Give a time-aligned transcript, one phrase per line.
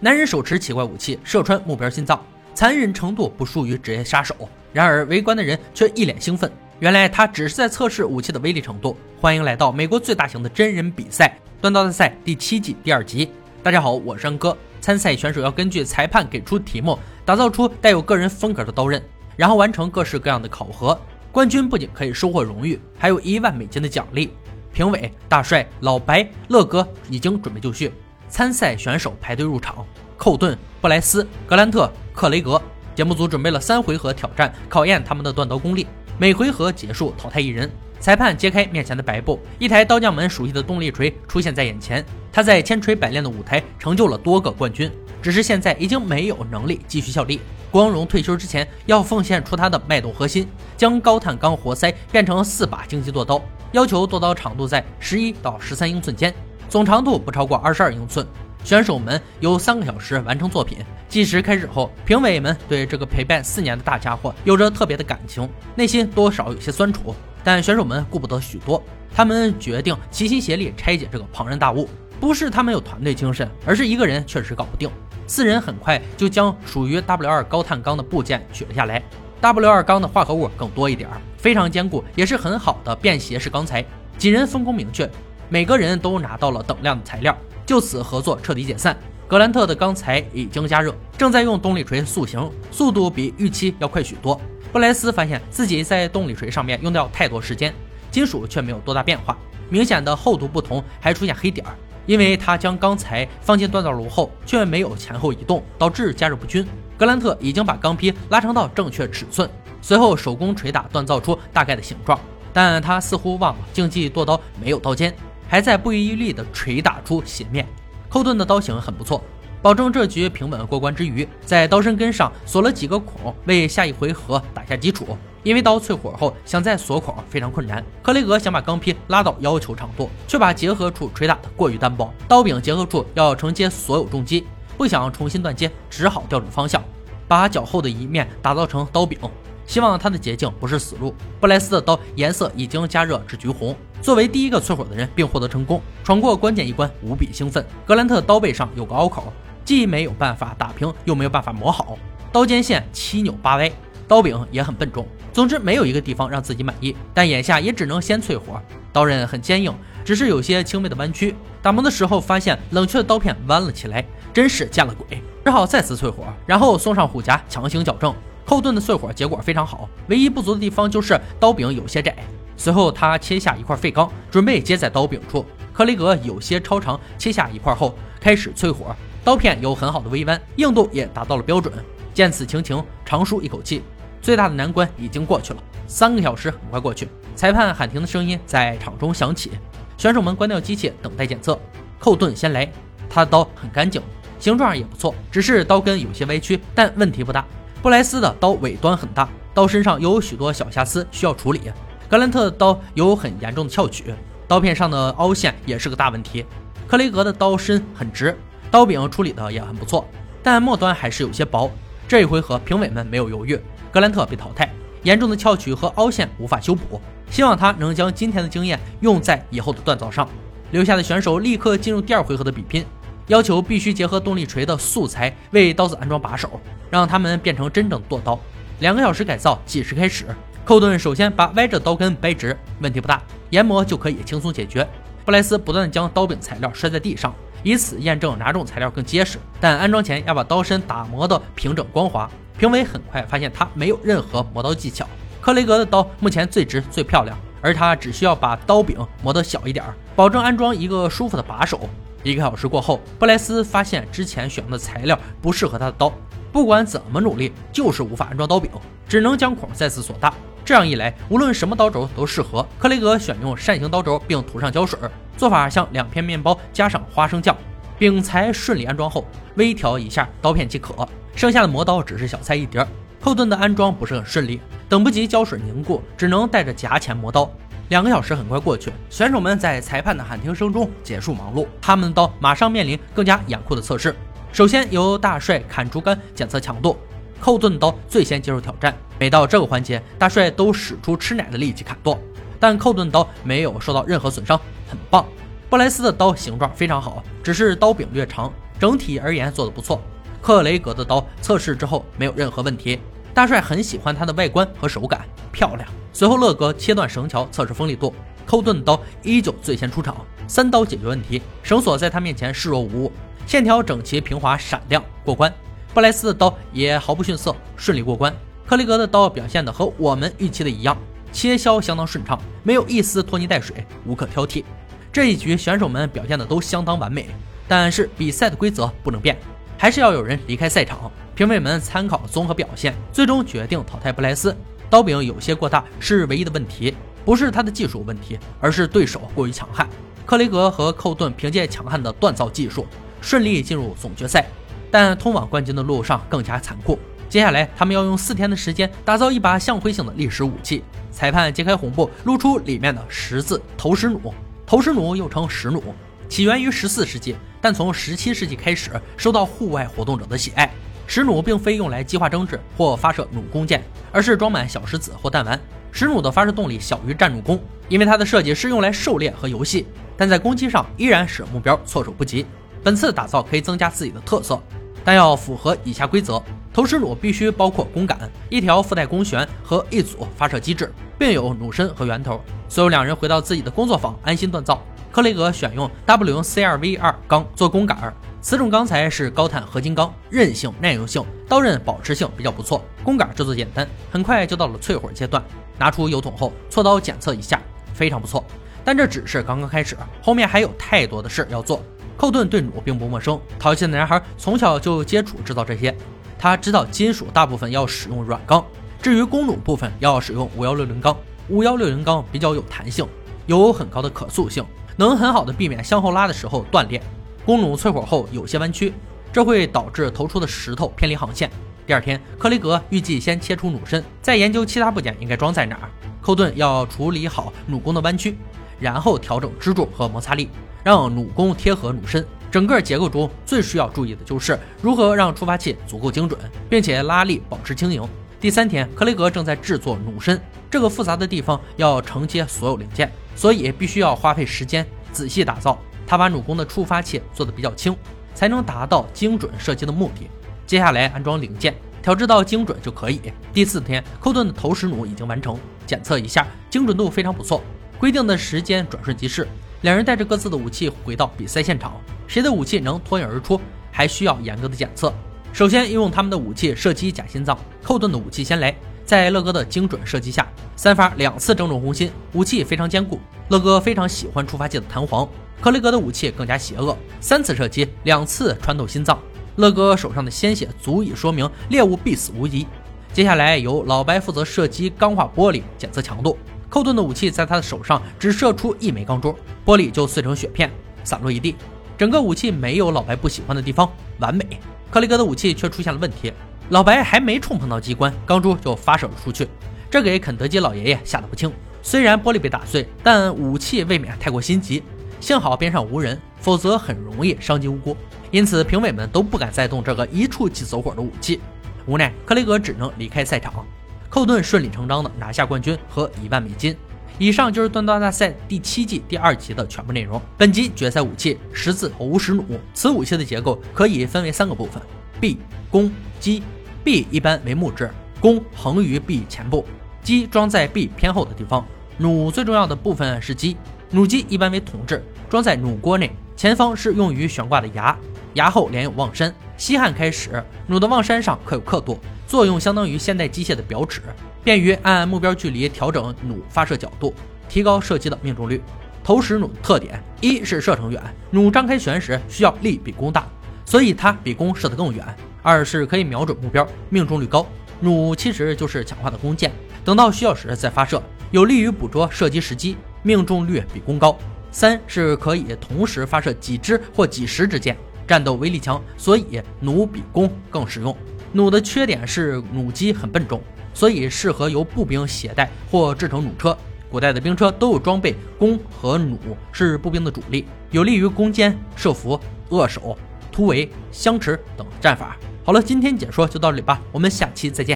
[0.00, 4.48] 男人手持奇怪武器射穿目标心脏，残忍程度不输于职业杀手。
[4.72, 8.96] 然而围观的人却一脸兴奋，原来他只是在测试武器的威力程度。
[9.20, 13.28] 欢迎来到美国最大型的真人比赛——断刀大赛第七季第二集。
[13.60, 14.56] 大家好，我是安哥。
[14.80, 19.02] 参赛选手要根据裁判给出题目，打造出带有个人风格的刀刃，
[19.36, 20.96] 然后完成各式各样的考核。
[21.32, 24.30] 冠军不仅可以收获荣誉，还有一万美金的奖励。
[24.72, 27.90] 评委大帅、老白、乐哥已经准备就绪。
[28.28, 29.84] 参赛选手排队入场：
[30.16, 32.60] 寇顿、布莱斯、格兰特、克雷格。
[32.94, 35.86] 节目组准备了三回合挑战，考验他们的断刀功力。
[36.18, 37.70] 每回合结束淘汰一人。
[38.00, 42.04] 裁判揭开面前的白布，一台刀匠们熟悉的动力锤出现在眼前。
[42.32, 47.40] 他在千锤百炼的舞台成就了多个冠军，只是现在已经没有能力继续效力。
[47.70, 56.32] 光荣退休之前，要奉献出他的脉动核心，将高碳钢活塞变成四把荆棘剁刀，要求剁刀长度在十一到十三英寸间。
[56.68, 58.26] 总长度不超过二十二英寸，
[58.62, 60.78] 选手们有三个小时完成作品。
[61.08, 67.14] 计时开始后，评委们对这个陪伴四年的大家伙有着特别的感情，内心多少有些酸楚。
[67.42, 68.82] 但选手们顾不得许多，
[69.14, 71.88] 他们决定齐心协力拆解这个庞然大物。
[72.20, 74.90] 不是他们有团队精神，而是一个人确实搞不定。
[75.26, 79.02] 四人很快就将属于 W 二高碳钢的部件取了下来。
[79.40, 83.82] W 二钢的化合物更多一点，非常坚固，也是很好的便携式钢材。
[84.18, 85.08] 几人分工明确。
[85.48, 88.96] 每个人都拿到了等量的材料，就此合作彻底解散。
[89.26, 94.40] 格兰特的钢材已经加热，正在用动力锤塑形，速度比预期要快许多。
[94.72, 97.74] 布莱斯发现自己在动力锤上面用掉太多时间，
[98.10, 99.36] 金属却没有多大变化，
[99.68, 101.74] 明显的厚度不同，还出现黑点儿。
[102.06, 106.66] 因为他将钢材放进锻造炉后，却没有前后移动，导致加热不均。
[106.96, 109.48] 格兰特已经把钢坯拉长到正确尺寸，
[109.82, 112.18] 随后手工锤打锻造出大概的形状，
[112.50, 115.14] 但他似乎忘了竞技剁刀没有刀尖。
[115.48, 117.66] 还在不遗余力地捶打出斜面，
[118.08, 119.22] 寇顿的刀型很不错，
[119.62, 125.16] 保证这局平稳过关之余，在刀身根上锁了几个孔，为下一回合打下基础。
[125.44, 127.82] 因为刀淬火后想再锁孔非常困难。
[128.02, 136.82] 克雷格想把钢坯拉到要求长度，却把结合处捶打的过于单薄，刀柄结合处要承接所有重击，不想重新断接，只好调整方向，
[137.26, 139.18] 把较厚的一面打造成刀柄。
[139.64, 141.14] 希望他的捷径不是死路。
[141.40, 147.64] 布莱斯的刀颜色已经加热至橘红，作为第一个淬火的人并获得成功，闯过关键一关，无比兴奋。
[147.84, 149.32] 格兰特刀背上有个凹口，
[149.64, 151.98] 既没有办法打平，又没有办法磨好，
[152.32, 153.70] 刀尖线七扭八歪，
[154.06, 155.06] 刀柄也很笨重。
[155.32, 158.60] 总之没有一个地方让自己满意，但眼下也只能先淬火。
[158.92, 159.72] 刀刃很坚硬，
[160.04, 161.34] 只是有些轻微的弯曲。
[161.60, 168.14] 打磨的时候发现冷却的刀片弯了起来，真是见了鬼，只好再次淬火，然后送上虎夹强行矫正。
[168.44, 172.16] 寇顿的淬火结果非常好，唯一不足的地方就是刀柄有些窄。
[172.58, 175.46] 随后他切下一块废钢，准备接在刀柄处。
[175.72, 181.72] 克雷格有些超长，切下一块后开始淬火，刀片有很好的微弯，硬度也达到了标准。
[182.12, 183.80] 见此情形，长舒一口气，
[184.20, 185.62] 最大的难关已经过去了。
[185.86, 189.52] 三个小时很快过去，裁判喊停的声音在场中响起，
[189.96, 191.56] 选手们关掉机器等待检测。
[192.00, 192.68] 寇顿先来，
[193.08, 194.02] 他的刀很干净，
[194.40, 197.46] 形状也不错，只是刀根有些歪曲，但问题不大。
[197.80, 201.60] 布莱斯的刀尾端很大，刀身上有许多小瑕疵需要处理。
[202.08, 204.14] 格兰特的刀有很严重的翘曲，
[204.46, 206.42] 刀片上的凹陷也是个大问题。
[206.86, 208.34] 克雷格的刀身很直，
[208.70, 210.08] 刀柄处理的也很不错，
[210.42, 211.70] 但末端还是有些薄。
[212.08, 213.60] 这一回合评委们没有犹豫，
[213.92, 214.72] 格兰特被淘汰。
[215.02, 216.98] 严重的翘曲和凹陷无法修补，
[217.30, 220.26] 希望他能将今天的经验用在以后的锻造上。
[220.70, 222.84] 留下的选手立刻进入第二回合的比拼。
[223.26, 226.58] 要求必须结合动力锤的素材为刀子安装把手，
[226.88, 228.40] 让它们变成真正剁刀。
[228.80, 230.24] 两个小时改造计时开始。
[230.68, 234.86] 寇顿首先把歪着的刀根掰直，问题不大，研磨就可以轻松解决。
[235.24, 239.38] 布莱斯不断将刀柄材料摔在地上，以此验证哪种材料更结实。
[239.58, 242.28] 但安装前要把刀身打磨得平整光滑。
[242.58, 245.08] 评委很快发现他没有任何磨刀技巧。
[245.40, 249.82] 克雷格的刀目前最直最漂亮，而他只需要把刀柄磨得小一点，
[250.14, 251.80] 保证安装一个舒服的把手。
[252.22, 256.12] 一个小时过后，布莱斯发现之前选用的材料不适合他的刀，
[256.52, 258.70] 不管怎么努力，就是无法安装刀柄，
[259.08, 260.34] 只能将孔再次锁大。
[260.68, 262.62] 这样一来，无论什么刀轴都适合。
[262.78, 264.98] 克雷格选用扇形刀轴，并涂上胶水，
[265.34, 267.56] 做法像两片面包加上花生酱。
[267.98, 269.24] 柄材顺利安装后，
[269.54, 272.86] 微调一下刀片即可，剩下的磨刀只是小菜一碟。
[273.18, 274.60] 后盾的安装不是很顺利，
[274.90, 277.50] 等不及胶水凝固，只能带着夹钳磨刀。
[277.88, 284.14] 两个小时很快过去，选手们在裁判的喊停声中结束忙碌，他们的刀马上面临更加严酷的测试。
[284.52, 286.94] 首先由大帅砍竹竿检测强度，
[287.40, 288.96] 寇顿刀最先接受挑战。
[289.18, 292.18] 每到这个环节，大帅都使出吃奶的力气砍剁，
[292.60, 295.24] 但寇顿刀没有受到任何损伤，很棒。
[295.68, 300.00] 布莱斯的刀形状非常好，只是刀柄略长，整体而言做得不错。
[300.40, 302.98] 克雷格的刀测试之后没有任何问题，
[303.34, 305.88] 大帅很喜欢它的外观和手感，漂亮。
[306.12, 308.14] 随后乐哥切断绳桥测试锋利度，
[308.46, 313.12] 寇顿刀依旧最先出场，三刀解决问题，绳索在他面前视若无物，
[313.46, 315.52] 线条整齐平滑闪亮过关。
[315.94, 318.34] 布莱斯的刀也毫不逊色，顺利过关。
[318.66, 320.96] 克雷格的刀表现的和我们预期的一样，
[321.32, 324.62] 切削相当顺畅，没有一丝拖泥带水，无可挑剔。
[325.10, 327.26] 这一局选手们表现的都相当完美，
[327.66, 329.36] 但是比赛的规则不能变，
[329.78, 331.10] 还是要有人离开赛场。
[331.34, 334.54] 评委们参考综合表现，最终决定淘汰布莱斯。
[334.90, 336.94] 刀柄有些过大是唯一的问题，
[337.24, 339.88] 不是他的技术问题，而是对手过于强悍。
[340.26, 342.86] 克雷格和寇顿凭借强悍的锻造技术
[343.20, 344.46] 顺利进入总决赛，
[344.90, 346.98] 但通往冠军的路上更加残酷。
[347.28, 350.82] 接下来他们要用四天的时间打造一把象灰型的历史武器。
[351.10, 354.32] 裁判揭开红布，露出里面的十字投石弩。
[354.64, 355.82] 投石弩又称石弩，
[356.28, 360.70] 起源于十四世纪，但从十七世纪开始受到户外活动者的喜爱。
[361.06, 363.82] 石弩并非用来激化争执或发射弩弓箭，
[364.12, 365.58] 而是装满小石子或弹丸。
[365.90, 367.58] 石弩的发射动力小于战弩弓，
[367.88, 369.86] 因为它的设计是用来狩猎和游戏，
[370.16, 372.46] 但在攻击上依然使目标措手不及。
[372.84, 374.62] 本次打造可以增加自己的特色，
[375.08, 376.38] 但要符合以下规则：
[376.70, 380.92] 投石弩必须包括弓杆、一条附带弓弦和一组发射机制。
[381.18, 382.38] 并有弩身和圆头。
[382.68, 384.82] 所有两人回到自己的工作坊，安心锻造。
[385.10, 392.84] 克雷格选用 WCRV 二钢做弓杆，此种钢材是高碳合金钢，韧性、耐用性、刀刃保持性比较不错。
[393.02, 395.42] 弓杆制作简单，很快就到了淬火阶段。
[395.78, 397.58] 拿出油桶后，锉刀检测一下，
[397.94, 398.44] 非常不错。
[398.84, 401.82] 但这只是刚刚开始，后面还有太多的事要做。
[402.18, 405.96] 寇顿对弩并不陌生，淘气的男孩从小就接触制造这些，
[406.36, 408.62] 他知道金属大部分要使用软钢。
[409.00, 411.16] 至于弓弩部分，要使用五幺六零钢。
[411.48, 413.06] 五幺六零钢比较有弹性，
[413.46, 414.64] 有很高的可塑性，
[414.96, 417.00] 能很好的避免向后拉的时候断裂。
[417.46, 418.92] 弓弩淬火后有些弯曲，
[419.32, 421.48] 这会导致投出的石头偏离航线。
[421.86, 425.88] 第二天，克雷格预计先切出弩身，再研究其他部件应该装在哪儿。
[426.20, 428.36] 寇顿要处理好弩弓的弯曲，
[428.80, 430.50] 然后调整支柱和摩擦力，
[430.82, 432.24] 让弩弓贴合弩身。
[432.50, 436.40] 整个结构中最需要注意的就是如何让触发器足够精准，
[436.70, 438.02] 并且拉力保持轻盈。
[438.40, 440.40] 第三天，克雷格正在制作弩身，
[440.70, 445.78] 这个复杂的地方要承接所有零件，所以必须要花费时间仔细打造。
[446.06, 447.94] 他把弩弓的触发器做得比较轻，
[448.34, 450.26] 才能达到精准射击的目的。
[450.66, 453.20] 接下来安装零件，调制到精准就可以。
[453.52, 457.62] 第四天，寇顿的投石弩已经完成，检测一下，精准度非常不错，
[457.98, 459.46] 规定的时间转瞬即逝。
[459.82, 463.60] 两人带着各自的武器回到比赛现场，谁的武器能脱颖而出，
[463.92, 465.12] 还需要严格的检测。
[465.52, 473.20] 首先用他们的武器射击假心脏，寇顿的武器先来，在乐哥的精准射击下，三发两次正中红心，武器非常坚固。
[473.48, 475.28] 乐哥非常喜欢触发器的弹簧，
[475.60, 479.16] 克雷格的武器更加邪恶，三次射击，两次穿透心脏。
[479.56, 482.66] 乐哥手上的鲜血足以说明猎物必死无疑。
[483.12, 486.36] 接下来由老白负责射击钢化玻璃，检测强度。
[486.68, 489.34] 寇顿的武器在他的手上只射出一枚钢珠，
[489.64, 490.70] 玻璃就碎成雪片，
[491.02, 491.56] 散落一地。
[491.96, 494.44] 整个武器没有老白不喜欢的地方，完美。
[494.90, 496.32] 克雷格的武器却出现了问题，
[496.70, 499.48] 老白还没触碰到机关，钢珠就发射了出去，
[499.90, 501.52] 这给肯德基老爷爷吓得不轻。
[501.82, 504.82] 虽然玻璃被打碎，但武器未免太过心急，
[505.20, 507.96] 幸好边上无人，否则很容易伤及无辜。
[508.30, 511.40] 因此，评委们都不敢再动这个一触即走火的武器。
[511.86, 513.64] 无奈，克雷格只能离开赛场。
[514.10, 516.74] 寇顿顺理成章地拿下冠军和一万美金。
[517.18, 520.20] 以上就是锻造大赛第七季第二集的全部内容。
[520.36, 524.80] 本集决赛武器十字投石弩，此武器的结构可以分为三个部分：
[525.20, 525.38] 臂、
[525.70, 526.42] 弓、机。
[526.84, 529.66] 臂一般为木质，弓横于臂前部，
[530.02, 531.62] 机装在臂偏后的地方。
[531.98, 533.56] 弩最重要的部分是机，
[533.90, 537.98] 弩机一般为铜制，装在弩锅内，前方是用于悬挂的牙，
[538.38, 539.34] 牙后连有望山。
[539.56, 544.00] 西汉开始，弩的望山上刻有刻度，作用相当于现代机械的表尺。
[544.44, 547.12] 便于按目标距离调整弩发射角度，
[547.48, 548.62] 提高射击的命中率。
[549.02, 551.02] 投石弩的特点：一是射程远，
[551.32, 553.26] 弩张开旋时需要力比弓大，
[553.64, 555.04] 所以它比弓射得更远；
[555.42, 557.44] 二是可以瞄准目标，命中率高。
[557.80, 559.50] 弩其实就是强化的弓箭，
[559.84, 561.02] 等到需要时再发射，
[561.32, 564.16] 有利于捕捉射击时机，命中率比弓高。
[564.50, 567.76] 三是可以同时发射几支或几十支箭，
[568.08, 570.96] 战斗威力强，所以弩比弓更实用。
[571.30, 573.40] 弩的缺点是弩机很笨重。
[573.74, 576.56] 所以适合由步兵携带或制成弩车。
[576.90, 579.16] 古代的兵车都有装备弓和弩，
[579.52, 582.98] 是步兵的主力，有利于攻坚、设伏、扼守、
[583.30, 585.16] 突围、相持等战法。
[585.44, 587.66] 好了，今天解说就到这里吧，我们下期再见。